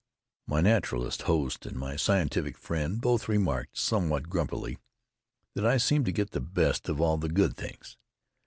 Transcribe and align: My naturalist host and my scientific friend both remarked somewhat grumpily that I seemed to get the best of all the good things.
My 0.47 0.61
naturalist 0.61 1.21
host 1.29 1.67
and 1.67 1.77
my 1.77 1.95
scientific 1.95 2.57
friend 2.57 2.99
both 2.99 3.29
remarked 3.29 3.77
somewhat 3.77 4.29
grumpily 4.29 4.79
that 5.53 5.63
I 5.63 5.77
seemed 5.77 6.05
to 6.05 6.11
get 6.11 6.31
the 6.31 6.41
best 6.41 6.89
of 6.89 6.99
all 6.99 7.19
the 7.19 7.29
good 7.29 7.55
things. 7.55 7.97